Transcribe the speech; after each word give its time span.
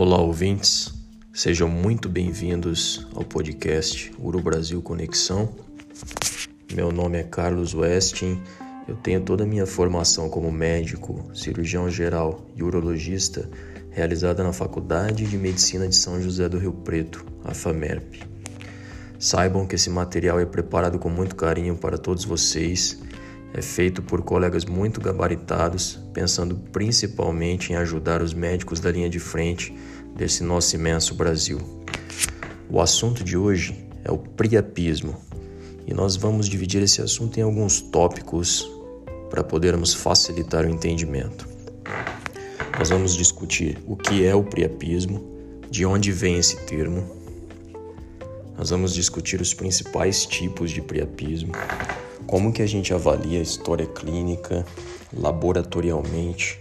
Olá, 0.00 0.20
ouvintes. 0.20 0.94
Sejam 1.32 1.68
muito 1.68 2.08
bem-vindos 2.08 3.04
ao 3.16 3.24
podcast 3.24 4.12
Uru 4.16 4.40
Brasil 4.40 4.80
Conexão. 4.80 5.52
Meu 6.72 6.92
nome 6.92 7.18
é 7.18 7.24
Carlos 7.24 7.74
Westin. 7.74 8.40
Eu 8.86 8.94
tenho 8.94 9.20
toda 9.22 9.42
a 9.42 9.46
minha 9.46 9.66
formação 9.66 10.30
como 10.30 10.52
médico, 10.52 11.28
cirurgião 11.34 11.90
geral 11.90 12.46
e 12.54 12.62
urologista 12.62 13.50
realizada 13.90 14.44
na 14.44 14.52
Faculdade 14.52 15.26
de 15.26 15.36
Medicina 15.36 15.88
de 15.88 15.96
São 15.96 16.22
José 16.22 16.48
do 16.48 16.58
Rio 16.58 16.74
Preto, 16.74 17.26
a 17.44 17.52
FAMERP. 17.52 18.22
Saibam 19.18 19.66
que 19.66 19.74
esse 19.74 19.90
material 19.90 20.38
é 20.38 20.46
preparado 20.46 21.00
com 21.00 21.10
muito 21.10 21.34
carinho 21.34 21.76
para 21.76 21.98
todos 21.98 22.24
vocês 22.24 23.00
é 23.54 23.62
feito 23.62 24.02
por 24.02 24.22
colegas 24.22 24.64
muito 24.64 25.00
gabaritados, 25.00 25.98
pensando 26.12 26.56
principalmente 26.70 27.72
em 27.72 27.76
ajudar 27.76 28.22
os 28.22 28.34
médicos 28.34 28.80
da 28.80 28.90
linha 28.90 29.08
de 29.08 29.18
frente 29.18 29.74
desse 30.14 30.42
nosso 30.42 30.76
imenso 30.76 31.14
Brasil. 31.14 31.58
O 32.68 32.80
assunto 32.80 33.24
de 33.24 33.36
hoje 33.36 33.88
é 34.04 34.12
o 34.12 34.18
priapismo 34.18 35.16
e 35.86 35.94
nós 35.94 36.16
vamos 36.16 36.48
dividir 36.48 36.82
esse 36.82 37.00
assunto 37.00 37.38
em 37.38 37.42
alguns 37.42 37.80
tópicos 37.80 38.70
para 39.30 39.42
podermos 39.42 39.94
facilitar 39.94 40.66
o 40.66 40.68
entendimento. 40.68 41.48
Nós 42.78 42.90
vamos 42.90 43.16
discutir 43.16 43.78
o 43.86 43.96
que 43.96 44.24
é 44.24 44.34
o 44.34 44.44
priapismo, 44.44 45.26
de 45.70 45.84
onde 45.84 46.12
vem 46.12 46.36
esse 46.36 46.56
termo. 46.66 47.10
Nós 48.56 48.70
vamos 48.70 48.94
discutir 48.94 49.40
os 49.40 49.54
principais 49.54 50.26
tipos 50.26 50.70
de 50.70 50.80
priapismo, 50.80 51.52
como 52.28 52.52
que 52.52 52.60
a 52.60 52.66
gente 52.66 52.92
avalia 52.92 53.40
a 53.40 53.42
história 53.42 53.86
clínica, 53.86 54.64
laboratorialmente, 55.16 56.60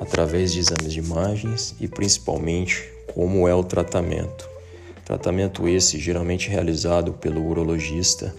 através 0.00 0.52
de 0.52 0.58
exames 0.58 0.92
de 0.92 0.98
imagens 0.98 1.76
e 1.80 1.86
principalmente 1.86 2.82
como 3.14 3.46
é 3.46 3.54
o 3.54 3.62
tratamento. 3.62 4.50
Tratamento 5.04 5.68
esse 5.68 6.00
geralmente 6.00 6.48
realizado 6.48 7.12
pelo 7.12 7.46
urologista, 7.46 8.34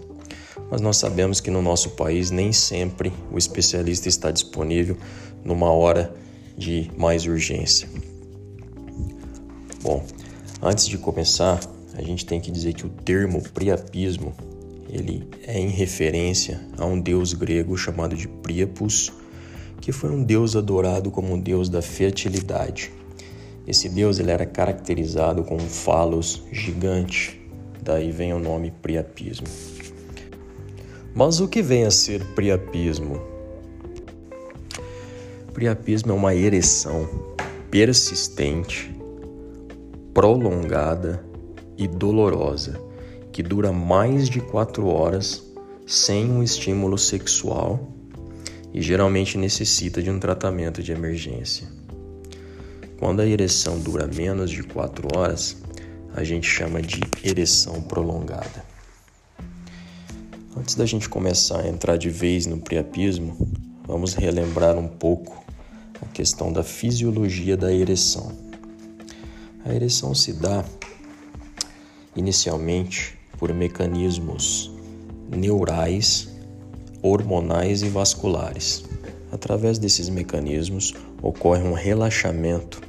mas 0.69 0.81
nós 0.81 0.97
sabemos 0.97 1.39
que 1.39 1.49
no 1.49 1.61
nosso 1.61 1.91
país 1.91 2.31
nem 2.31 2.51
sempre 2.51 3.13
o 3.31 3.37
especialista 3.37 4.09
está 4.09 4.29
disponível 4.29 4.97
numa 5.41 5.71
hora 5.71 6.13
de 6.57 6.91
mais 6.97 7.25
urgência. 7.25 7.87
Bom, 9.81 10.03
antes 10.61 10.85
de 10.85 10.97
começar, 10.97 11.61
a 11.93 12.01
gente 12.01 12.25
tem 12.25 12.41
que 12.41 12.51
dizer 12.51 12.73
que 12.73 12.85
o 12.85 12.89
termo 12.89 13.41
priapismo 13.41 14.35
ele 14.95 15.27
é 15.45 15.59
em 15.59 15.67
referência 15.67 16.61
a 16.77 16.85
um 16.85 16.99
deus 16.99 17.33
grego 17.33 17.77
chamado 17.77 18.15
de 18.15 18.27
Priapus, 18.27 19.11
que 19.81 19.91
foi 19.91 20.09
um 20.09 20.23
deus 20.23 20.55
adorado 20.55 21.11
como 21.11 21.33
um 21.33 21.39
deus 21.39 21.67
da 21.67 21.81
fertilidade. 21.81 22.91
Esse 23.67 23.89
deus 23.89 24.19
ele 24.19 24.31
era 24.31 24.45
caracterizado 24.45 25.43
com 25.43 25.55
um 25.55 25.67
falos 25.67 26.43
gigante, 26.51 27.41
daí 27.83 28.09
vem 28.09 28.33
o 28.33 28.39
nome 28.39 28.71
priapismo. 28.81 29.47
Mas 31.13 31.41
o 31.41 31.47
que 31.47 31.61
vem 31.61 31.83
a 31.83 31.91
ser 31.91 32.23
priapismo? 32.33 33.21
Priapismo 35.53 36.11
é 36.11 36.15
uma 36.15 36.35
ereção 36.35 37.07
persistente, 37.69 38.95
prolongada 40.13 41.25
e 41.77 41.87
dolorosa 41.87 42.94
que 43.35 43.43
dura 43.43 43.73
mais 43.73 44.29
de 44.29 44.39
quatro 44.39 44.87
horas 44.87 45.43
sem 45.85 46.31
um 46.31 46.41
estímulo 46.41 46.97
sexual 46.97 47.85
e 48.73 48.81
geralmente 48.81 49.37
necessita 49.37 50.01
de 50.01 50.09
um 50.09 50.17
tratamento 50.17 50.81
de 50.81 50.93
emergência. 50.93 51.67
Quando 52.97 53.19
a 53.19 53.25
ereção 53.25 53.77
dura 53.77 54.07
menos 54.07 54.49
de 54.49 54.63
quatro 54.63 55.09
horas, 55.13 55.57
a 56.13 56.23
gente 56.23 56.47
chama 56.47 56.81
de 56.81 57.01
ereção 57.25 57.81
prolongada. 57.81 58.63
Antes 60.55 60.75
da 60.75 60.85
gente 60.85 61.09
começar 61.09 61.59
a 61.59 61.67
entrar 61.67 61.97
de 61.97 62.09
vez 62.09 62.45
no 62.45 62.61
priapismo, 62.61 63.37
vamos 63.85 64.13
relembrar 64.13 64.77
um 64.77 64.87
pouco 64.87 65.43
a 66.01 66.05
questão 66.05 66.53
da 66.53 66.63
fisiologia 66.63 67.57
da 67.57 67.73
ereção. 67.73 68.31
A 69.65 69.75
ereção 69.75 70.15
se 70.15 70.31
dá 70.31 70.63
inicialmente 72.15 73.24
por 73.37 73.53
mecanismos 73.53 74.71
neurais, 75.29 76.29
hormonais 77.01 77.81
e 77.81 77.89
vasculares. 77.89 78.83
Através 79.31 79.77
desses 79.77 80.09
mecanismos 80.09 80.93
ocorre 81.21 81.63
um 81.63 81.73
relaxamento 81.73 82.81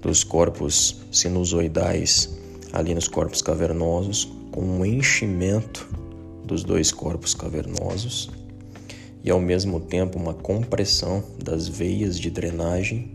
dos 0.00 0.24
corpos 0.24 1.02
sinusoidais 1.10 2.38
ali 2.72 2.94
nos 2.94 3.08
corpos 3.08 3.42
cavernosos, 3.42 4.30
com 4.52 4.62
um 4.62 4.84
enchimento 4.84 5.88
dos 6.44 6.64
dois 6.64 6.92
corpos 6.92 7.34
cavernosos 7.34 8.30
e 9.22 9.30
ao 9.30 9.40
mesmo 9.40 9.80
tempo 9.80 10.18
uma 10.18 10.34
compressão 10.34 11.22
das 11.42 11.68
veias 11.68 12.18
de 12.18 12.30
drenagem, 12.30 13.10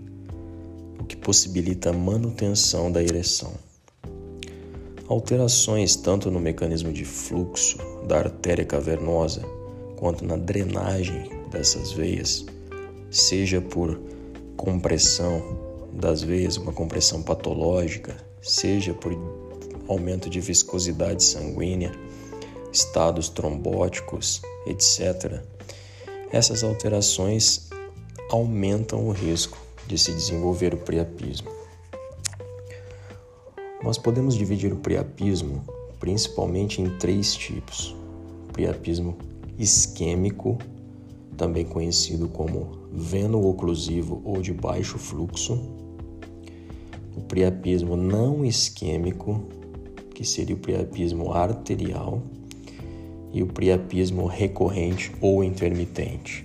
o 1.00 1.04
que 1.04 1.16
possibilita 1.16 1.90
a 1.90 1.94
manutenção 1.94 2.92
da 2.92 3.02
ereção. 3.02 3.54
Alterações 5.08 5.96
tanto 5.96 6.32
no 6.32 6.40
mecanismo 6.40 6.92
de 6.92 7.06
fluxo 7.06 7.78
da 8.08 8.18
artéria 8.18 8.66
cavernosa 8.66 9.44
quanto 9.96 10.26
na 10.26 10.36
drenagem 10.36 11.30
dessas 11.52 11.92
veias, 11.92 12.44
seja 13.12 13.62
por 13.62 14.00
compressão 14.58 15.44
das 15.94 16.24
veias, 16.24 16.58
uma 16.58 16.74
compressão 16.74 17.22
patológica, 17.22 18.18
seja 18.42 18.96
por 18.96 19.16
aumento 19.88 20.28
de 20.28 20.42
viscosidade 20.42 21.24
sanguínea, 21.24 21.92
estados 22.74 23.30
trombóticos, 23.30 24.42
etc. 24.66 25.40
Essas 26.32 26.64
alterações 26.64 27.70
aumentam 28.32 29.08
o 29.08 29.12
risco 29.12 29.58
de 29.86 30.00
se 30.00 30.12
desenvolver 30.12 30.74
o 30.74 30.78
priapismo. 30.78 31.65
Nós 33.86 34.00
podemos 34.00 34.34
dividir 34.34 34.74
o 34.74 34.78
priapismo 34.78 35.62
principalmente 36.00 36.82
em 36.82 36.90
três 36.98 37.36
tipos: 37.36 37.96
o 38.50 38.52
priapismo 38.52 39.16
isquêmico, 39.60 40.58
também 41.38 41.64
conhecido 41.64 42.28
como 42.28 42.80
veno-oclusivo 42.92 44.24
ou 44.26 44.42
de 44.42 44.52
baixo 44.52 44.98
fluxo, 44.98 45.62
o 47.16 47.22
priapismo 47.22 47.96
não 47.96 48.44
isquêmico, 48.44 49.44
que 50.16 50.26
seria 50.26 50.56
o 50.56 50.60
priapismo 50.60 51.32
arterial, 51.32 52.24
e 53.32 53.44
o 53.44 53.48
priapismo 53.48 54.26
recorrente 54.26 55.12
ou 55.22 55.44
intermitente. 55.44 56.44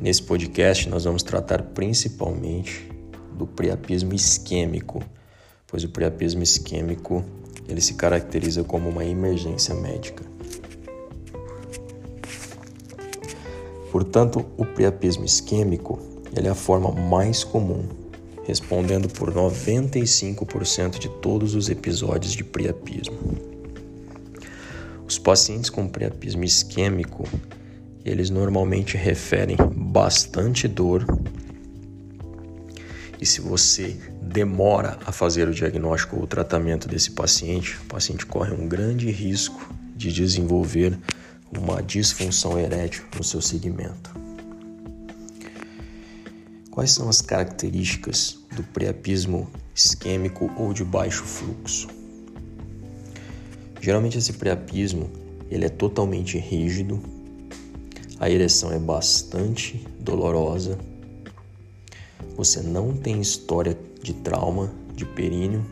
Nesse 0.00 0.22
podcast, 0.22 0.88
nós 0.88 1.04
vamos 1.04 1.22
tratar 1.22 1.62
principalmente 1.62 2.90
do 3.36 3.46
priapismo 3.46 4.14
isquêmico 4.14 5.02
pois 5.76 5.84
o 5.84 5.90
priapismo 5.90 6.42
isquêmico 6.42 7.22
ele 7.68 7.82
se 7.82 7.92
caracteriza 7.92 8.64
como 8.64 8.88
uma 8.88 9.04
emergência 9.04 9.74
médica. 9.74 10.24
Portanto, 13.92 14.46
o 14.56 14.64
priapismo 14.64 15.26
isquêmico 15.26 15.98
ele 16.34 16.48
é 16.48 16.50
a 16.50 16.54
forma 16.54 16.90
mais 16.92 17.44
comum, 17.44 17.84
respondendo 18.44 19.06
por 19.06 19.30
95% 19.30 20.98
de 20.98 21.10
todos 21.20 21.54
os 21.54 21.68
episódios 21.68 22.32
de 22.32 22.42
priapismo. 22.42 23.18
Os 25.06 25.18
pacientes 25.18 25.68
com 25.68 25.86
priapismo 25.86 26.42
isquêmico, 26.42 27.28
eles 28.02 28.30
normalmente 28.30 28.96
referem 28.96 29.58
bastante 29.74 30.66
dor 30.66 31.04
e 33.20 33.26
se 33.26 33.40
você 33.40 33.96
demora 34.36 34.98
a 35.06 35.12
fazer 35.12 35.48
o 35.48 35.54
diagnóstico 35.54 36.16
ou 36.16 36.24
o 36.24 36.26
tratamento 36.26 36.86
desse 36.86 37.10
paciente, 37.10 37.78
o 37.78 37.86
paciente 37.86 38.26
corre 38.26 38.52
um 38.52 38.68
grande 38.68 39.10
risco 39.10 39.74
de 39.96 40.12
desenvolver 40.12 40.98
uma 41.50 41.82
disfunção 41.82 42.60
erétil 42.60 43.02
no 43.16 43.24
seu 43.24 43.40
segmento. 43.40 44.14
Quais 46.70 46.90
são 46.90 47.08
as 47.08 47.22
características 47.22 48.38
do 48.54 48.62
priapismo 48.62 49.50
isquêmico 49.74 50.52
ou 50.58 50.74
de 50.74 50.84
baixo 50.84 51.24
fluxo? 51.24 51.88
Geralmente 53.80 54.18
esse 54.18 54.34
priapismo 54.34 55.10
ele 55.50 55.64
é 55.64 55.70
totalmente 55.70 56.36
rígido, 56.36 57.02
a 58.20 58.28
ereção 58.28 58.70
é 58.70 58.78
bastante 58.78 59.82
dolorosa 59.98 60.78
você 62.36 62.60
não 62.60 62.94
tem 62.94 63.18
história 63.18 63.76
de 64.06 64.14
trauma 64.14 64.70
de 64.94 65.04
períneo, 65.04 65.66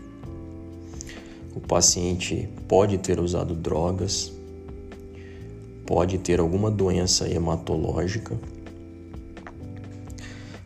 o 1.55 1.61
paciente 1.61 2.49
pode 2.67 2.99
ter 2.99 3.21
usado 3.21 3.55
drogas, 3.55 4.33
pode 5.87 6.19
ter 6.19 6.41
alguma 6.41 6.69
doença 6.69 7.29
hematológica, 7.29 8.37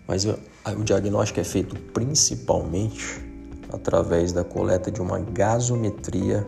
mas 0.06 0.24
O 0.24 0.84
diagnóstico 0.84 1.40
é 1.40 1.44
feito 1.44 1.74
principalmente 1.92 3.22
através 3.70 4.32
da 4.32 4.44
coleta 4.44 4.90
de 4.90 5.00
uma 5.00 5.18
gasometria 5.18 6.46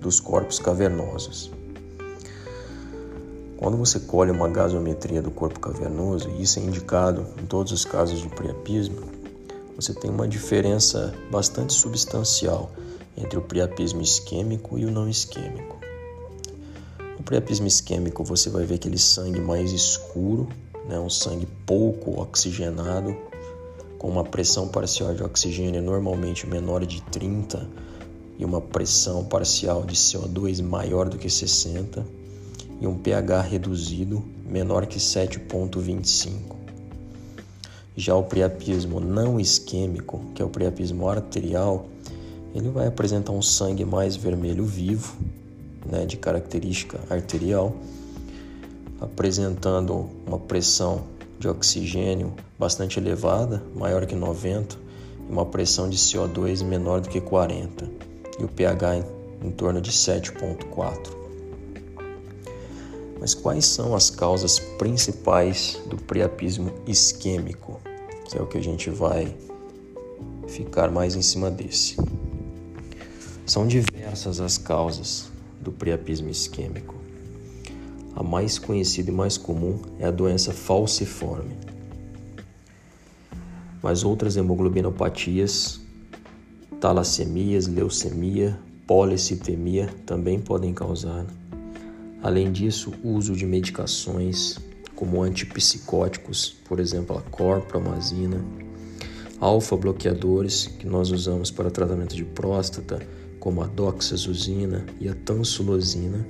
dos 0.00 0.20
corpos 0.20 0.58
cavernosos. 0.60 1.50
Quando 3.56 3.76
você 3.76 3.98
colhe 3.98 4.30
uma 4.30 4.48
gasometria 4.48 5.20
do 5.20 5.32
corpo 5.32 5.58
cavernoso, 5.58 6.30
e 6.30 6.42
isso 6.42 6.60
é 6.60 6.62
indicado 6.62 7.26
em 7.42 7.46
todos 7.46 7.72
os 7.72 7.84
casos 7.84 8.20
de 8.20 8.28
priapismo, 8.28 9.17
você 9.78 9.94
tem 9.94 10.10
uma 10.10 10.26
diferença 10.26 11.14
bastante 11.30 11.72
substancial 11.72 12.72
entre 13.16 13.38
o 13.38 13.42
priapismo 13.42 14.02
isquêmico 14.02 14.76
e 14.76 14.84
o 14.84 14.90
não 14.90 15.08
isquêmico. 15.08 15.78
No 17.16 17.22
priapismo 17.22 17.68
isquêmico, 17.68 18.24
você 18.24 18.50
vai 18.50 18.64
ver 18.64 18.74
aquele 18.74 18.98
sangue 18.98 19.40
mais 19.40 19.70
escuro, 19.70 20.48
né, 20.88 20.98
um 20.98 21.08
sangue 21.08 21.46
pouco 21.64 22.20
oxigenado, 22.20 23.16
com 24.00 24.08
uma 24.08 24.24
pressão 24.24 24.66
parcial 24.66 25.14
de 25.14 25.22
oxigênio 25.22 25.80
normalmente 25.80 26.44
menor 26.44 26.84
de 26.84 27.00
30 27.02 27.64
e 28.36 28.44
uma 28.44 28.60
pressão 28.60 29.24
parcial 29.24 29.84
de 29.84 29.94
CO2 29.94 30.60
maior 30.60 31.08
do 31.08 31.16
que 31.16 31.30
60 31.30 32.04
e 32.80 32.86
um 32.86 32.98
pH 32.98 33.42
reduzido 33.42 34.24
menor 34.44 34.86
que 34.86 34.98
7.25. 34.98 36.57
Já 37.98 38.14
o 38.14 38.22
priapismo 38.22 39.00
não 39.00 39.40
isquêmico, 39.40 40.20
que 40.32 40.40
é 40.40 40.44
o 40.44 40.48
priapismo 40.48 41.08
arterial, 41.08 41.88
ele 42.54 42.68
vai 42.68 42.86
apresentar 42.86 43.32
um 43.32 43.42
sangue 43.42 43.84
mais 43.84 44.14
vermelho 44.14 44.64
vivo, 44.64 45.16
né, 45.84 46.06
de 46.06 46.16
característica 46.16 47.00
arterial, 47.10 47.74
apresentando 49.00 50.08
uma 50.24 50.38
pressão 50.38 51.06
de 51.40 51.48
oxigênio 51.48 52.34
bastante 52.56 53.00
elevada, 53.00 53.64
maior 53.74 54.06
que 54.06 54.14
90, 54.14 54.76
e 55.28 55.32
uma 55.32 55.44
pressão 55.44 55.90
de 55.90 55.96
CO2 55.96 56.64
menor 56.64 57.00
do 57.00 57.08
que 57.08 57.20
40, 57.20 57.90
e 58.38 58.44
o 58.44 58.48
pH 58.48 58.98
em, 58.98 59.04
em 59.42 59.50
torno 59.50 59.80
de 59.80 59.90
7.4. 59.90 61.18
Mas 63.18 63.34
quais 63.34 63.66
são 63.66 63.96
as 63.96 64.08
causas 64.08 64.60
principais 64.60 65.80
do 65.86 65.96
priapismo 65.96 66.72
isquêmico, 66.86 67.80
que 68.28 68.38
é 68.38 68.42
o 68.42 68.46
que 68.46 68.58
a 68.58 68.62
gente 68.62 68.90
vai 68.90 69.34
ficar 70.46 70.90
mais 70.90 71.16
em 71.16 71.22
cima 71.22 71.50
desse? 71.50 71.96
São 73.46 73.66
diversas 73.66 74.40
as 74.40 74.58
causas 74.58 75.30
do 75.60 75.72
priapismo 75.72 76.28
isquêmico. 76.28 76.94
A 78.14 78.22
mais 78.22 78.58
conhecida 78.58 79.10
e 79.10 79.14
mais 79.14 79.36
comum 79.36 79.80
é 79.98 80.06
a 80.06 80.10
doença 80.10 80.52
falciforme. 80.52 81.56
Mas 83.82 84.04
outras 84.04 84.36
hemoglobinopatias, 84.36 85.80
talassemias, 86.80 87.66
leucemia, 87.66 88.58
policitemia 88.86 89.88
também 90.04 90.38
podem 90.38 90.74
causar 90.74 91.24
Além 92.22 92.50
disso, 92.50 92.92
o 93.04 93.10
uso 93.10 93.34
de 93.34 93.46
medicações 93.46 94.58
como 94.98 95.22
antipsicóticos, 95.22 96.56
por 96.64 96.80
exemplo, 96.80 97.16
a 97.16 97.22
corpromazina, 97.22 98.44
alfa-bloqueadores 99.38 100.66
que 100.66 100.88
nós 100.88 101.12
usamos 101.12 101.52
para 101.52 101.70
tratamento 101.70 102.16
de 102.16 102.24
próstata, 102.24 102.98
como 103.38 103.62
a 103.62 103.68
doxazosina 103.68 104.84
e 104.98 105.08
a 105.08 105.14
tansulosina, 105.14 106.26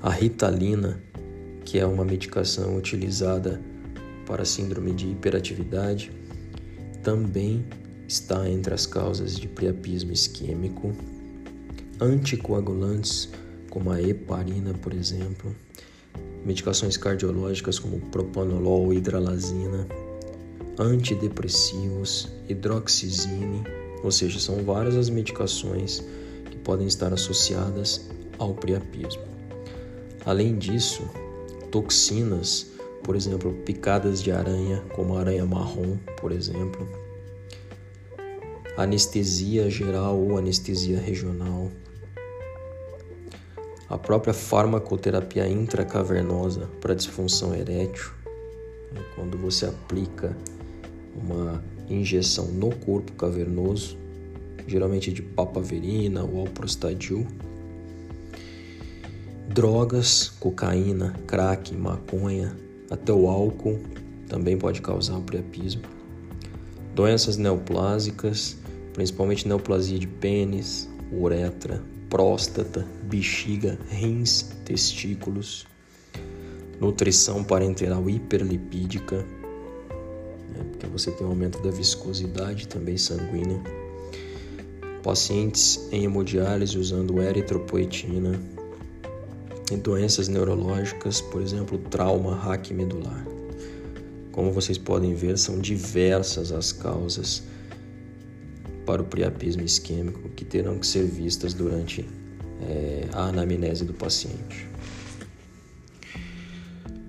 a 0.00 0.08
ritalina, 0.08 0.98
que 1.62 1.78
é 1.78 1.84
uma 1.84 2.06
medicação 2.06 2.74
utilizada 2.74 3.60
para 4.24 4.46
síndrome 4.46 4.94
de 4.94 5.08
hiperatividade, 5.08 6.10
também 7.02 7.66
está 8.08 8.48
entre 8.48 8.72
as 8.72 8.86
causas 8.86 9.38
de 9.38 9.46
priapismo 9.46 10.10
isquêmico, 10.10 10.90
anticoagulantes 12.00 13.28
como 13.68 13.90
a 13.90 14.00
heparina, 14.00 14.72
por 14.72 14.94
exemplo, 14.94 15.54
medicações 16.44 16.96
cardiológicas 16.96 17.78
como 17.78 18.00
propanolol, 18.10 18.92
hidralazina, 18.92 19.86
antidepressivos, 20.78 22.28
hidroxizine, 22.48 23.64
ou 24.02 24.10
seja, 24.10 24.38
são 24.38 24.62
várias 24.64 24.94
as 24.94 25.08
medicações 25.08 26.04
que 26.50 26.56
podem 26.58 26.86
estar 26.86 27.12
associadas 27.12 28.08
ao 28.38 28.54
priapismo. 28.54 29.22
Além 30.24 30.56
disso, 30.56 31.08
toxinas, 31.70 32.72
por 33.02 33.16
exemplo, 33.16 33.52
picadas 33.64 34.22
de 34.22 34.30
aranha, 34.30 34.82
como 34.94 35.16
a 35.16 35.20
aranha 35.20 35.46
marrom, 35.46 35.96
por 36.20 36.32
exemplo, 36.32 36.86
anestesia 38.76 39.70
geral 39.70 40.18
ou 40.18 40.36
anestesia 40.36 41.00
regional, 41.00 41.70
a 43.88 43.96
própria 43.96 44.34
farmacoterapia 44.34 45.48
intracavernosa 45.48 46.68
para 46.80 46.94
disfunção 46.94 47.54
erétil, 47.54 48.10
né, 48.92 49.00
quando 49.14 49.38
você 49.38 49.66
aplica 49.66 50.36
uma 51.14 51.62
injeção 51.88 52.46
no 52.46 52.74
corpo 52.74 53.12
cavernoso, 53.12 53.96
geralmente 54.66 55.12
de 55.12 55.22
papaverina 55.22 56.24
ou 56.24 56.40
alprostadil. 56.40 57.26
Drogas, 59.48 60.28
cocaína, 60.40 61.14
crack, 61.26 61.72
maconha, 61.74 62.56
até 62.90 63.12
o 63.12 63.28
álcool 63.28 63.78
também 64.28 64.58
pode 64.58 64.82
causar 64.82 65.20
priapismo. 65.20 65.82
Doenças 66.94 67.36
neoplásicas, 67.36 68.56
principalmente 68.92 69.46
neoplasia 69.46 69.98
de 69.98 70.08
pênis, 70.08 70.88
uretra, 71.12 71.80
próstata, 72.08 72.86
bexiga, 73.04 73.78
rins, 73.88 74.50
testículos, 74.64 75.66
nutrição 76.80 77.42
parenteral 77.42 78.08
hiperlipídica, 78.08 79.16
né, 79.16 80.64
porque 80.70 80.86
você 80.86 81.10
tem 81.10 81.26
um 81.26 81.30
aumento 81.30 81.60
da 81.62 81.70
viscosidade 81.70 82.68
também 82.68 82.96
sanguínea, 82.96 83.60
pacientes 85.02 85.88
em 85.92 86.04
hemodiálise 86.04 86.78
usando 86.78 87.20
eritropoetina, 87.20 88.40
e 89.70 89.76
doenças 89.76 90.28
neurológicas, 90.28 91.20
por 91.20 91.42
exemplo, 91.42 91.78
trauma 91.78 92.36
raquimedular. 92.36 93.26
Como 94.30 94.52
vocês 94.52 94.78
podem 94.78 95.14
ver, 95.14 95.36
são 95.38 95.58
diversas 95.58 96.52
as 96.52 96.70
causas 96.70 97.42
para 98.86 99.02
o 99.02 99.04
priapismo 99.04 99.62
isquêmico 99.62 100.28
que 100.30 100.44
terão 100.44 100.78
que 100.78 100.86
ser 100.86 101.04
vistas 101.04 101.52
durante 101.52 102.08
é, 102.62 103.08
a 103.12 103.24
anamnese 103.24 103.84
do 103.84 103.92
paciente. 103.92 104.68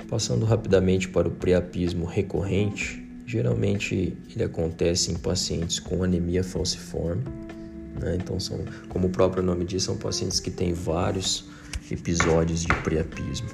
Passando 0.10 0.46
rapidamente 0.46 1.08
para 1.08 1.28
o 1.28 1.32
priapismo 1.32 2.06
recorrente, 2.06 3.06
geralmente 3.26 4.18
ele 4.34 4.44
acontece 4.44 5.12
em 5.12 5.16
pacientes 5.16 5.80
com 5.80 6.04
anemia 6.04 6.44
falciforme. 6.44 7.24
Né? 8.00 8.18
Então, 8.22 8.40
são, 8.40 8.60
como 8.90 9.08
o 9.08 9.10
próprio 9.10 9.44
nome 9.44 9.66
diz, 9.66 9.84
são 9.84 9.98
pacientes 9.98 10.40
que 10.40 10.50
têm 10.50 10.74
vários 10.74 11.46
episódios 11.92 12.62
de 12.62 12.74
priapismo. 12.84 13.50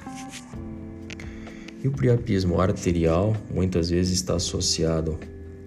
E 1.82 1.88
o 1.88 1.92
priapismo 1.92 2.60
arterial 2.60 3.36
muitas 3.52 3.90
vezes 3.90 4.14
está 4.14 4.36
associado 4.36 5.18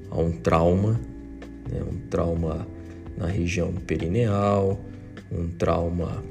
a 0.09 0.19
um 0.19 0.31
trauma 0.31 0.99
né? 1.69 1.81
um 1.81 1.97
trauma 2.09 2.67
na 3.17 3.27
região 3.27 3.73
perineal, 3.73 4.79
um 5.31 5.47
trauma, 5.49 6.23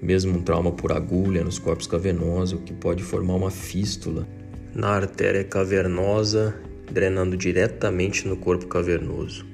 mesmo 0.00 0.38
um 0.38 0.42
trauma 0.42 0.72
por 0.72 0.92
agulha 0.92 1.44
nos 1.44 1.58
corpos 1.58 1.86
cavernosos, 1.86 2.60
que 2.64 2.72
pode 2.72 3.02
formar 3.02 3.34
uma 3.34 3.50
fístula 3.50 4.26
na 4.74 4.88
artéria 4.88 5.44
cavernosa, 5.44 6.54
drenando 6.90 7.36
diretamente 7.36 8.26
no 8.26 8.36
corpo 8.36 8.66
cavernoso 8.66 9.44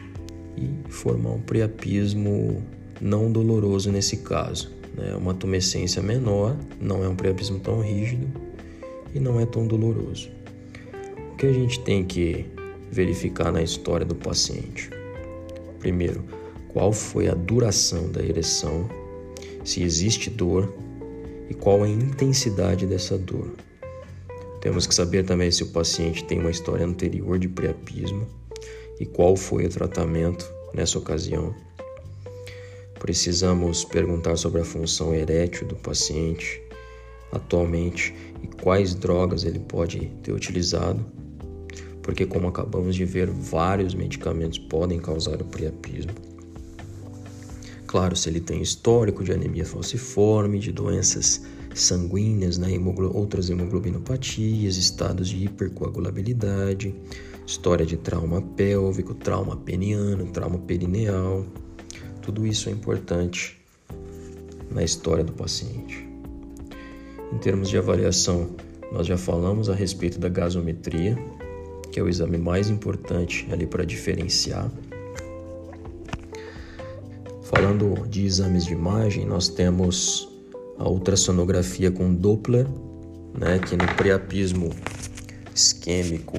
e 0.57 0.71
formar 0.91 1.31
um 1.31 1.41
priapismo 1.41 2.63
não 3.01 3.31
doloroso 3.31 3.91
nesse 3.91 4.19
caso. 4.19 4.73
Né? 4.97 5.15
Uma 5.15 5.35
tumescência 5.35 6.03
menor, 6.03 6.57
não 6.81 7.05
é 7.05 7.09
um 7.09 7.17
priapismo 7.17 7.59
tão 7.59 7.81
rígido 7.81 8.27
e 9.15 9.21
não 9.21 9.41
é 9.41 9.47
tão 9.47 9.67
doloroso. 9.67 10.31
O 11.33 11.37
que 11.37 11.47
a 11.47 11.53
gente 11.53 11.81
tem 11.81 12.05
que 12.05 12.47
verificar 12.91 13.53
na 13.53 13.63
história 13.63 14.07
do 14.07 14.15
paciente. 14.15 14.91
Primeiro, 15.79 16.25
qual 16.69 16.93
foi 16.93 17.29
a 17.29 17.35
duração 17.35 18.11
da 18.11 18.23
ereção, 18.23 18.89
se 19.65 19.83
existe 19.83 20.29
dor 20.29 20.73
e 21.49 21.55
qual 21.55 21.83
a 21.83 21.89
intensidade 21.89 22.87
dessa 22.87 23.17
dor. 23.17 23.55
Temos 24.61 24.87
que 24.87 24.95
saber 24.95 25.25
também 25.25 25.51
se 25.51 25.63
o 25.63 25.69
paciente 25.69 26.25
tem 26.25 26.41
uma 26.41 26.51
história 26.51 26.85
anterior 26.85 27.39
de 27.39 27.49
priapismo 27.49 28.27
e 28.99 29.07
qual 29.07 29.37
foi 29.37 29.65
o 29.67 29.69
tratamento 29.69 30.51
nessa 30.75 30.99
ocasião. 30.99 31.55
Precisamos 32.99 33.85
perguntar 33.85 34.37
sobre 34.37 34.61
a 34.61 34.65
função 34.65 35.15
erétil 35.15 35.67
do 35.67 35.77
paciente, 35.77 36.61
atualmente 37.31 38.15
e 38.43 38.47
quais 38.47 38.95
drogas 38.95 39.45
ele 39.45 39.61
pode 39.61 40.13
ter 40.23 40.33
utilizado, 40.33 41.05
porque 42.07 42.25
como 42.25 42.47
acabamos 42.47 42.95
de 42.95 43.05
ver, 43.05 43.29
vários 43.29 43.93
medicamentos 43.93 44.61
podem 44.61 45.01
causar 45.01 45.43
o 45.43 45.45
priapismo. 45.45 46.13
Claro, 47.85 48.15
se 48.15 48.29
ele 48.29 48.41
tem 48.41 48.63
histórico 48.63 49.25
de 49.25 49.33
anemia 49.33 49.65
falciforme, 49.65 50.61
de 50.61 50.71
doenças 50.71 51.43
sanguíneas, 51.75 52.59
né, 52.59 52.69
outras 53.13 53.51
hemoglobinopatias, 53.51 54.77
estados 54.77 55.29
de 55.29 55.47
hipercoagulabilidade, 55.47 56.95
história 57.45 57.85
de 57.85 57.97
trauma 57.97 58.41
pélvico, 58.41 59.13
trauma 59.13 59.57
peniano, 59.57 60.27
trauma 60.27 60.59
perineal, 60.59 61.45
tudo 62.23 62.47
isso 62.47 62.69
é 62.69 62.73
importante 62.73 63.59
na 64.71 64.85
história 64.85 65.25
do 65.25 65.33
paciente. 65.33 66.09
Em 67.33 67.39
termos 67.39 67.69
de 67.69 67.77
avaliação, 67.77 68.51
nós 68.93 69.09
já 69.09 69.19
falamos 69.19 69.69
a 69.69 69.75
respeito 69.75 70.21
da 70.21 70.29
gasometria, 70.29 71.19
que 71.91 72.01
é 72.01 72.03
o 72.03 72.09
exame 72.09 72.39
mais 72.39 72.69
importante 72.69 73.47
ali 73.51 73.67
para 73.67 73.85
diferenciar. 73.85 74.71
Falando 77.43 78.07
de 78.09 78.27
exames 78.27 78.65
de 78.65 78.73
imagem, 78.73 79.25
nós 79.25 79.49
temos 79.49 80.29
a 80.79 80.89
ultrassonografia 80.89 81.91
com 81.91 82.13
Doppler, 82.13 82.67
né, 83.39 83.59
que 83.59 83.77
no 83.77 83.87
priapismo 83.95 84.71
isquêmico 85.55 86.39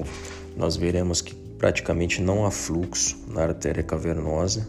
nós 0.56 0.76
veremos 0.76 1.20
que 1.20 1.34
praticamente 1.34 2.20
não 2.20 2.44
há 2.44 2.50
fluxo 2.50 3.16
na 3.28 3.42
artéria 3.42 3.82
cavernosa. 3.82 4.66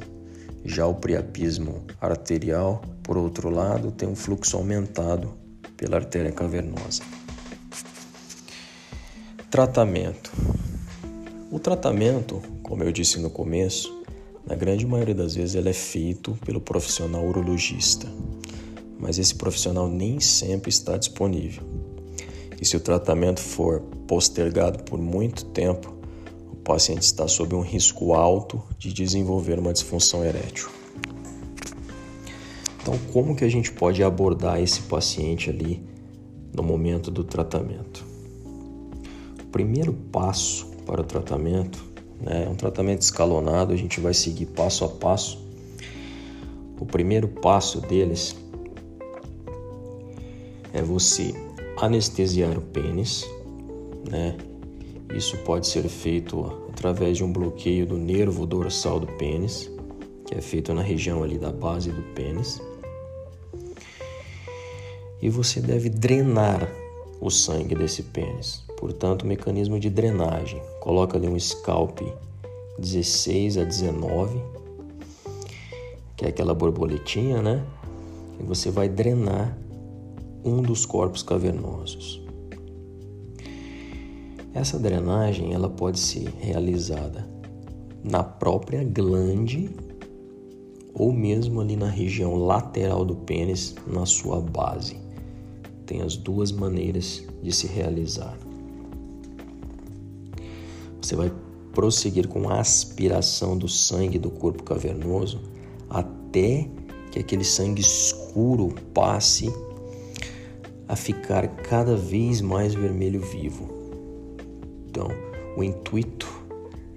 Já 0.65 0.85
o 0.85 0.95
priapismo 0.95 1.85
arterial, 2.01 2.81
por 3.03 3.17
outro 3.17 3.49
lado, 3.49 3.91
tem 3.91 4.07
um 4.07 4.15
fluxo 4.15 4.57
aumentado 4.57 5.33
pela 5.77 5.97
artéria 5.97 6.31
cavernosa. 6.31 7.03
Tratamento. 9.49 10.31
O 11.51 11.57
tratamento, 11.57 12.39
como 12.61 12.83
eu 12.83 12.91
disse 12.91 13.19
no 13.19 13.27
começo, 13.27 14.03
na 14.45 14.53
grande 14.53 14.85
maioria 14.85 15.15
das 15.15 15.33
vezes 15.33 15.55
ele 15.55 15.69
é 15.69 15.73
feito 15.73 16.37
pelo 16.45 16.61
profissional 16.61 17.25
urologista, 17.25 18.07
mas 18.99 19.17
esse 19.17 19.33
profissional 19.33 19.87
nem 19.87 20.19
sempre 20.19 20.69
está 20.69 20.95
disponível. 20.95 21.63
E 22.61 22.63
se 22.63 22.77
o 22.77 22.79
tratamento 22.79 23.39
for 23.39 23.81
postergado 24.05 24.83
por 24.83 24.99
muito 24.99 25.43
tempo, 25.45 25.91
o 26.51 26.55
paciente 26.57 27.01
está 27.01 27.27
sob 27.27 27.55
um 27.55 27.61
risco 27.61 28.13
alto 28.13 28.61
de 28.77 28.93
desenvolver 28.93 29.57
uma 29.57 29.73
disfunção 29.73 30.23
erétil. 30.23 30.69
Então, 32.79 32.95
como 33.11 33.35
que 33.35 33.43
a 33.43 33.49
gente 33.49 33.71
pode 33.71 34.03
abordar 34.03 34.61
esse 34.61 34.83
paciente 34.83 35.49
ali 35.49 35.83
no 36.53 36.61
momento 36.61 37.09
do 37.09 37.23
tratamento? 37.23 38.05
O 39.41 39.45
primeiro 39.47 39.93
passo 39.93 40.68
para 40.89 41.01
o 41.01 41.03
tratamento 41.03 41.77
né, 42.19 42.45
é 42.47 42.49
um 42.49 42.55
tratamento 42.55 43.03
escalonado, 43.03 43.71
a 43.71 43.75
gente 43.75 43.99
vai 43.99 44.11
seguir 44.11 44.47
passo 44.47 44.83
a 44.83 44.89
passo. 44.89 45.39
O 46.79 46.85
primeiro 46.85 47.27
passo 47.27 47.79
deles 47.79 48.35
é 50.73 50.81
você 50.81 51.31
anestesiar 51.77 52.57
o 52.57 52.61
pênis, 52.61 53.23
né? 54.09 54.35
Isso 55.13 55.37
pode 55.37 55.67
ser 55.67 55.87
feito 55.87 56.43
através 56.69 57.17
de 57.17 57.23
um 57.23 57.31
bloqueio 57.31 57.85
do 57.85 57.97
nervo 57.97 58.47
dorsal 58.47 58.99
do 58.99 59.07
pênis, 59.07 59.69
que 60.25 60.33
é 60.33 60.41
feito 60.41 60.73
na 60.73 60.81
região 60.81 61.21
ali 61.23 61.37
da 61.37 61.51
base 61.51 61.91
do 61.91 62.01
pênis 62.13 62.59
e 65.21 65.29
você 65.29 65.59
deve 65.59 65.89
drenar 65.89 66.67
o 67.19 67.29
sangue 67.29 67.75
desse 67.75 68.03
pênis. 68.03 68.68
Portanto, 68.79 69.27
mecanismo 69.27 69.79
de 69.79 69.89
drenagem. 69.89 70.61
Coloca 70.79 71.17
ali 71.17 71.27
um 71.27 71.37
scalp 71.37 71.99
16 72.79 73.57
a 73.57 73.63
19, 73.65 74.41
que 76.15 76.25
é 76.25 76.29
aquela 76.29 76.53
borboletinha, 76.53 77.41
né? 77.41 77.63
E 78.39 78.43
você 78.43 78.71
vai 78.71 78.87
drenar 78.87 79.57
um 80.43 80.61
dos 80.61 80.85
corpos 80.85 81.21
cavernosos. 81.21 82.21
Essa 84.53 84.79
drenagem 84.79 85.53
ela 85.53 85.69
pode 85.69 85.99
ser 85.99 86.33
realizada 86.39 87.29
na 88.01 88.23
própria 88.23 88.83
glande 88.83 89.69
ou 90.93 91.11
mesmo 91.11 91.59
ali 91.59 91.75
na 91.75 91.89
região 91.89 92.35
lateral 92.35 93.03
do 93.03 93.15
pênis, 93.15 93.75
na 93.85 94.05
sua 94.05 94.39
base 94.39 95.09
tem 95.89 96.03
as 96.03 96.15
duas 96.15 96.51
maneiras 96.51 97.23
de 97.41 97.51
se 97.51 97.65
realizar. 97.65 98.37
Você 101.09 101.15
vai 101.15 101.31
prosseguir 101.73 102.27
com 102.27 102.49
a 102.49 102.59
aspiração 102.59 103.57
do 103.57 103.67
sangue 103.67 104.19
do 104.19 104.29
corpo 104.29 104.61
cavernoso 104.61 105.41
até 105.89 106.69
que 107.11 107.17
aquele 107.17 107.43
sangue 107.43 107.81
escuro 107.81 108.75
passe 108.93 109.51
a 110.87 110.95
ficar 110.95 111.47
cada 111.47 111.95
vez 111.95 112.41
mais 112.41 112.75
vermelho 112.75 113.21
vivo. 113.21 113.67
Então, 114.87 115.07
o 115.57 115.63
intuito 115.63 116.27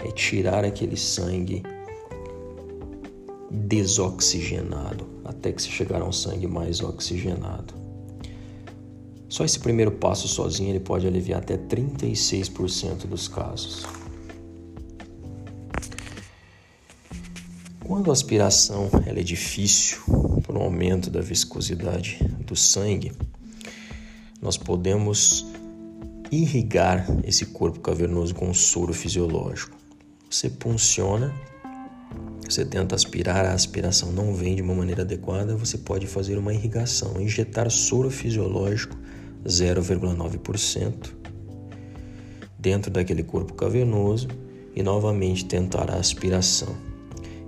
é 0.00 0.11
tirar 0.11 0.62
aquele 0.62 0.99
sangue 0.99 1.62
desoxigenado 3.50 5.07
até 5.25 5.52
que 5.52 5.62
se 5.62 5.71
chegar 5.71 6.02
a 6.02 6.04
um 6.04 6.12
sangue 6.12 6.47
mais 6.47 6.83
oxigenado. 6.83 7.73
Só 9.26 9.42
esse 9.42 9.59
primeiro 9.59 9.92
passo 9.92 10.28
sozinho 10.28 10.69
ele 10.69 10.81
pode 10.81 11.07
aliviar 11.07 11.40
até 11.40 11.57
36% 11.57 13.07
dos 13.07 13.26
casos. 13.26 14.01
Quando 17.92 18.08
a 18.08 18.14
aspiração 18.14 18.88
ela 19.06 19.20
é 19.20 19.22
difícil 19.22 19.99
por 20.44 20.56
um 20.56 20.62
aumento 20.62 21.11
da 21.11 21.20
viscosidade 21.20 22.18
do 22.46 22.56
sangue, 22.56 23.12
nós 24.40 24.56
podemos 24.56 25.44
irrigar 26.30 27.06
esse 27.22 27.44
corpo 27.44 27.80
cavernoso 27.80 28.34
com 28.34 28.49
um 28.49 28.54
soro 28.54 28.94
fisiológico. 28.94 29.76
Você 30.30 30.49
punciona, 30.49 31.34
você 32.49 32.64
tenta 32.64 32.94
aspirar, 32.94 33.44
a 33.44 33.52
aspiração 33.52 34.11
não 34.11 34.34
vem 34.34 34.56
de 34.56 34.62
uma 34.62 34.75
maneira 34.75 35.02
adequada, 35.02 35.54
você 35.54 35.76
pode 35.76 36.06
fazer 36.06 36.38
uma 36.38 36.54
irrigação, 36.54 37.20
injetar 37.20 37.70
soro 37.70 38.08
fisiológico 38.08 38.96
0,9% 39.44 41.12
dentro 42.58 42.90
daquele 42.90 43.22
corpo 43.22 43.52
cavernoso 43.52 44.28
e 44.75 44.82
novamente 44.82 45.44
tentar 45.44 45.90
a 45.90 45.96
aspiração. 45.96 46.90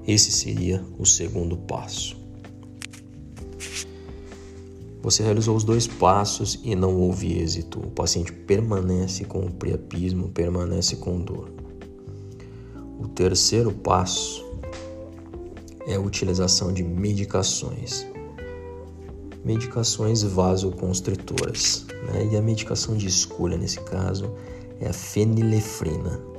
Esse 0.07 0.31
seria 0.31 0.85
o 0.99 1.07
segundo 1.07 1.57
passo. 1.57 2.17
Você 5.03 5.23
realizou 5.23 5.57
os 5.57 5.65
dois 5.65 5.87
passos 5.87 6.61
e 6.65 6.75
não 6.75 6.97
houve 6.97 7.39
êxito. 7.39 7.79
O 7.79 7.91
paciente 7.91 8.33
permanece 8.33 9.25
com 9.25 9.41
o 9.41 9.53
priapismo, 9.53 10.31
permanece 10.31 10.97
com 10.97 11.21
dor. 11.21 11.51
O 12.99 13.09
terceiro 13.09 13.71
passo 13.71 14.45
é 15.87 15.95
a 15.95 16.01
utilização 16.01 16.73
de 16.73 16.83
medicações 16.83 18.07
medicações 19.45 20.23
vasoconstritoras. 20.23 21.87
Né? 22.07 22.31
E 22.33 22.37
a 22.37 22.43
medicação 22.43 22.97
de 22.97 23.07
escolha 23.07 23.57
nesse 23.57 23.81
caso 23.81 24.33
é 24.81 24.89
a 24.89 24.93
fenilefrina. 24.93 26.34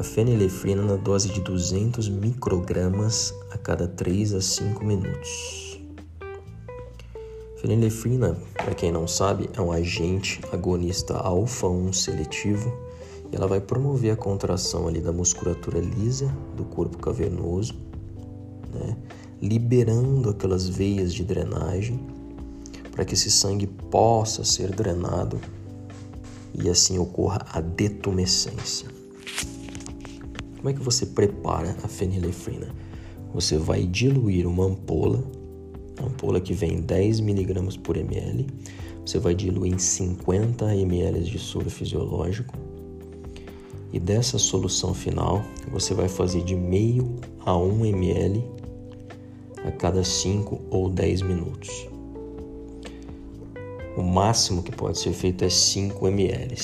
A 0.00 0.02
fenilefrina 0.02 0.80
na 0.80 0.96
dose 0.96 1.28
de 1.28 1.42
200 1.42 2.08
microgramas 2.08 3.34
a 3.50 3.58
cada 3.58 3.86
3 3.86 4.32
a 4.32 4.40
5 4.40 4.82
minutos. 4.82 5.78
Fenilefrina, 7.60 8.34
para 8.54 8.74
quem 8.74 8.90
não 8.90 9.06
sabe, 9.06 9.50
é 9.54 9.60
um 9.60 9.70
agente 9.70 10.40
agonista 10.50 11.18
alfa-1 11.18 11.92
seletivo 11.92 12.72
e 13.30 13.36
ela 13.36 13.46
vai 13.46 13.60
promover 13.60 14.10
a 14.10 14.16
contração 14.16 14.88
ali 14.88 15.02
da 15.02 15.12
musculatura 15.12 15.78
lisa 15.78 16.34
do 16.56 16.64
corpo 16.64 16.96
cavernoso, 16.96 17.74
né? 18.72 18.96
liberando 19.42 20.30
aquelas 20.30 20.66
veias 20.66 21.12
de 21.12 21.24
drenagem 21.24 22.00
para 22.90 23.04
que 23.04 23.12
esse 23.12 23.30
sangue 23.30 23.66
possa 23.66 24.46
ser 24.46 24.74
drenado 24.74 25.38
e 26.54 26.70
assim 26.70 26.98
ocorra 26.98 27.44
a 27.52 27.60
detumescência. 27.60 28.99
Como 30.60 30.68
é 30.68 30.74
que 30.74 30.82
você 30.82 31.06
prepara 31.06 31.74
a 31.82 31.88
fenilefrina? 31.88 32.68
Você 33.32 33.56
vai 33.56 33.86
diluir 33.86 34.46
uma 34.46 34.66
ampola, 34.66 35.24
uma 35.98 36.08
ampola 36.08 36.38
que 36.38 36.52
vem 36.52 36.82
10 36.82 37.20
mg 37.20 37.78
por 37.78 37.96
ml, 37.96 38.46
você 39.02 39.18
vai 39.18 39.34
diluir 39.34 39.72
em 39.72 39.78
50 39.78 40.76
ml 40.76 41.24
de 41.24 41.38
soro 41.38 41.70
fisiológico 41.70 42.54
e 43.90 43.98
dessa 43.98 44.36
solução 44.36 44.92
final 44.92 45.42
você 45.72 45.94
vai 45.94 46.10
fazer 46.10 46.44
de 46.44 46.54
meio 46.54 47.16
a 47.46 47.56
1 47.56 47.86
ml 47.86 48.44
a 49.64 49.70
cada 49.70 50.04
5 50.04 50.60
ou 50.68 50.90
10 50.90 51.22
minutos. 51.22 51.88
o 53.96 54.02
máximo 54.02 54.62
que 54.62 54.72
pode 54.72 54.98
ser 54.98 55.14
feito 55.14 55.42
é 55.42 55.48
5 55.48 56.06
ml. 56.06 56.54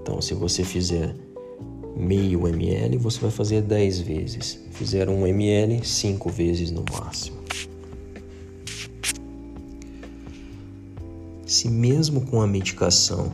Então, 0.00 0.20
se 0.20 0.32
você 0.32 0.62
fizer 0.62 1.12
meio 1.98 2.46
ml, 2.46 2.96
você 2.96 3.20
vai 3.20 3.30
fazer 3.30 3.62
10 3.62 4.00
vezes. 4.00 4.58
Fizer 4.70 5.08
1 5.08 5.26
ml, 5.26 5.84
5 5.84 6.30
vezes 6.30 6.70
no 6.70 6.84
máximo. 6.92 7.38
Se 11.44 11.68
mesmo 11.68 12.20
com 12.20 12.40
a 12.40 12.46
medicação 12.46 13.32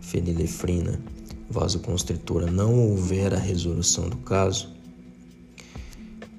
fenilefrina 0.00 1.00
vasoconstritora 1.48 2.50
não 2.50 2.90
houver 2.90 3.32
a 3.32 3.38
resolução 3.38 4.08
do 4.08 4.16
caso, 4.18 4.70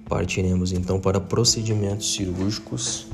partiremos 0.07 0.71
então 0.71 0.99
para 0.99 1.19
procedimentos 1.19 2.13
cirúrgicos 2.13 3.07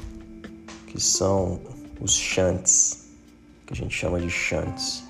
que 0.88 1.00
são 1.00 1.62
os 2.02 2.14
shunts, 2.14 3.10
que 3.68 3.74
a 3.74 3.76
gente 3.76 3.96
chama 3.96 4.20
de 4.20 4.30
shunts. 4.30 5.04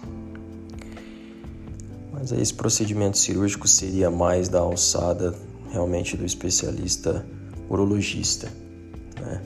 Mas 2.20 2.34
esse 2.34 2.54
procedimento 2.54 3.18
cirúrgico 3.18 3.66
seria 3.66 4.12
mais 4.12 4.50
da 4.50 4.60
alçada 4.60 5.34
realmente 5.72 6.18
do 6.18 6.26
especialista 6.26 7.26
urologista. 7.70 8.52
Né? 9.22 9.42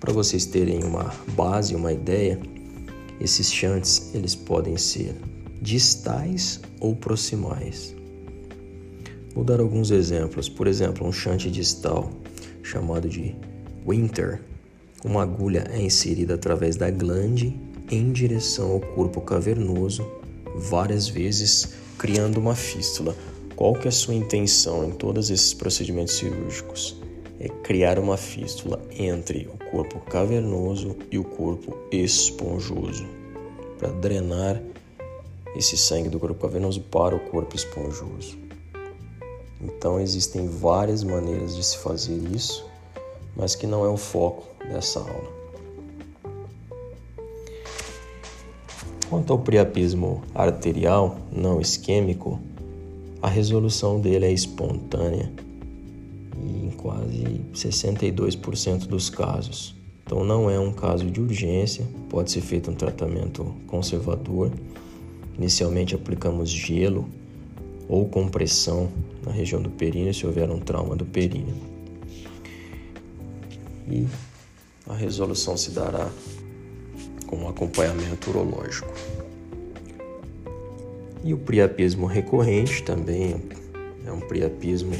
Para 0.00 0.12
vocês 0.12 0.44
terem 0.44 0.82
uma 0.82 1.14
base, 1.36 1.76
uma 1.76 1.92
ideia, 1.92 2.40
esses 3.20 3.52
shunts 3.52 4.10
eles 4.12 4.34
podem 4.34 4.76
ser 4.76 5.14
distais 5.62 6.60
ou 6.80 6.96
proximais. 6.96 7.94
Vou 9.34 9.44
dar 9.44 9.60
alguns 9.60 9.92
exemplos. 9.92 10.48
Por 10.48 10.66
exemplo, 10.66 11.06
um 11.06 11.12
shunt 11.12 11.48
distal 11.48 12.10
chamado 12.60 13.08
de 13.08 13.36
Winter. 13.86 14.42
Uma 15.04 15.22
agulha 15.22 15.64
é 15.70 15.80
inserida 15.80 16.34
através 16.34 16.74
da 16.74 16.90
glande 16.90 17.56
em 17.88 18.10
direção 18.10 18.72
ao 18.72 18.80
corpo 18.80 19.20
cavernoso 19.20 20.17
várias 20.54 21.08
vezes, 21.08 21.74
criando 21.98 22.38
uma 22.38 22.54
fístula. 22.54 23.16
Qual 23.56 23.74
que 23.74 23.86
é 23.86 23.90
a 23.90 23.92
sua 23.92 24.14
intenção 24.14 24.84
em 24.84 24.92
todos 24.92 25.30
esses 25.30 25.52
procedimentos 25.52 26.14
cirúrgicos? 26.14 26.96
É 27.40 27.48
criar 27.48 27.98
uma 27.98 28.16
fístula 28.16 28.80
entre 28.90 29.48
o 29.52 29.70
corpo 29.70 30.00
cavernoso 30.00 30.96
e 31.10 31.18
o 31.18 31.24
corpo 31.24 31.76
esponjoso, 31.90 33.06
para 33.78 33.90
drenar 33.90 34.60
esse 35.56 35.76
sangue 35.76 36.08
do 36.08 36.20
corpo 36.20 36.40
cavernoso 36.40 36.80
para 36.80 37.16
o 37.16 37.20
corpo 37.20 37.56
esponjoso. 37.56 38.38
Então 39.60 40.00
existem 40.00 40.48
várias 40.48 41.02
maneiras 41.02 41.56
de 41.56 41.64
se 41.64 41.78
fazer 41.78 42.16
isso, 42.34 42.64
mas 43.36 43.54
que 43.54 43.66
não 43.66 43.84
é 43.84 43.88
o 43.88 43.96
foco 43.96 44.46
dessa 44.64 45.00
aula. 45.00 45.37
Quanto 49.08 49.32
ao 49.32 49.38
priapismo 49.38 50.22
arterial 50.34 51.18
não 51.32 51.62
isquêmico, 51.62 52.38
a 53.22 53.28
resolução 53.28 53.98
dele 53.98 54.26
é 54.26 54.32
espontânea 54.32 55.32
em 56.36 56.70
quase 56.76 57.40
62% 57.54 58.86
dos 58.86 59.08
casos. 59.08 59.74
Então 60.04 60.24
não 60.24 60.50
é 60.50 60.60
um 60.60 60.70
caso 60.70 61.10
de 61.10 61.22
urgência, 61.22 61.86
pode 62.10 62.30
ser 62.30 62.42
feito 62.42 62.70
um 62.70 62.74
tratamento 62.74 63.54
conservador. 63.66 64.52
Inicialmente 65.38 65.94
aplicamos 65.94 66.50
gelo 66.50 67.08
ou 67.88 68.06
compressão 68.06 68.90
na 69.24 69.32
região 69.32 69.62
do 69.62 69.70
períneo 69.70 70.12
se 70.12 70.26
houver 70.26 70.50
um 70.50 70.60
trauma 70.60 70.94
do 70.94 71.06
períneo. 71.06 71.54
E 73.90 74.06
a 74.86 74.94
resolução 74.94 75.56
se 75.56 75.70
dará 75.70 76.10
com 77.28 77.46
acompanhamento 77.46 78.30
urológico. 78.30 78.92
E 81.22 81.32
o 81.32 81.38
priapismo 81.38 82.06
recorrente 82.06 82.82
também 82.82 83.42
é 84.04 84.10
um 84.10 84.20
priapismo 84.20 84.92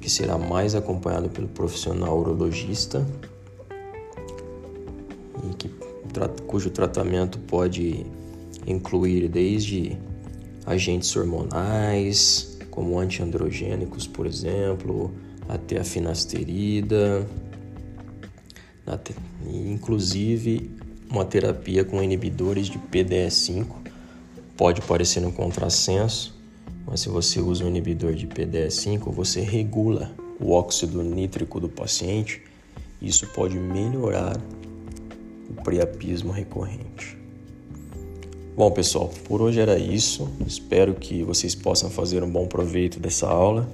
que 0.00 0.10
será 0.10 0.36
mais 0.36 0.74
acompanhado 0.74 1.28
pelo 1.30 1.48
profissional 1.48 2.18
urologista 2.18 3.06
e 5.48 5.54
que, 5.54 5.70
cujo 6.46 6.70
tratamento 6.70 7.38
pode 7.38 8.04
incluir 8.66 9.28
desde 9.28 9.96
agentes 10.66 11.14
hormonais, 11.16 12.58
como 12.70 12.98
antiandrogênicos, 12.98 14.06
por 14.06 14.26
exemplo, 14.26 15.12
até 15.48 15.78
a 15.78 15.84
finasterida, 15.84 17.26
inclusive 19.46 20.87
uma 21.10 21.24
terapia 21.24 21.84
com 21.84 22.02
inibidores 22.02 22.66
de 22.66 22.78
PDE5 22.78 23.66
pode 24.56 24.80
parecer 24.82 25.24
um 25.24 25.30
contrassenso, 25.30 26.36
mas 26.86 27.00
se 27.00 27.08
você 27.08 27.40
usa 27.40 27.64
um 27.64 27.68
inibidor 27.68 28.14
de 28.14 28.26
PDE5, 28.26 29.10
você 29.12 29.40
regula 29.40 30.10
o 30.40 30.52
óxido 30.52 31.02
nítrico 31.02 31.60
do 31.60 31.68
paciente. 31.68 32.42
Isso 33.00 33.26
pode 33.28 33.56
melhorar 33.56 34.36
o 35.48 35.62
priapismo 35.62 36.32
recorrente. 36.32 37.16
Bom, 38.56 38.70
pessoal, 38.72 39.08
por 39.24 39.40
hoje 39.40 39.60
era 39.60 39.78
isso. 39.78 40.28
Espero 40.44 40.94
que 40.94 41.22
vocês 41.22 41.54
possam 41.54 41.88
fazer 41.88 42.24
um 42.24 42.30
bom 42.30 42.46
proveito 42.46 42.98
dessa 42.98 43.28
aula. 43.28 43.68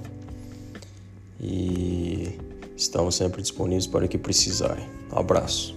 E 1.41 2.37
estamos 2.77 3.15
sempre 3.15 3.41
disponíveis 3.41 3.87
para 3.87 4.05
o 4.05 4.07
que 4.07 4.17
precisarem. 4.17 4.85
Um 5.11 5.17
abraço. 5.17 5.74